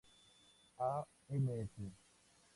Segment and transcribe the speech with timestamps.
[0.87, 1.93] A Ms.